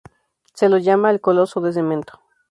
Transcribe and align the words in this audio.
Se 0.55 0.67
lo 0.67 0.79
llama 0.79 1.11
"El 1.11 1.21
Coloso 1.21 1.61
de 1.61 1.73
Cemento". 1.73 2.19